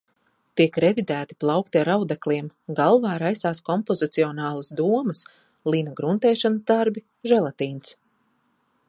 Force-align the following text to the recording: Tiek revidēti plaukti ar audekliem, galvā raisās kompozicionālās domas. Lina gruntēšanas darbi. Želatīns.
Tiek 0.59 0.77
revidēti 0.83 1.35
plaukti 1.43 1.79
ar 1.81 1.91
audekliem, 1.95 2.47
galvā 2.79 3.11
raisās 3.25 3.61
kompozicionālās 3.69 4.73
domas. 4.81 5.23
Lina 5.75 5.95
gruntēšanas 6.01 6.67
darbi. 6.73 7.05
Želatīns. 7.35 7.95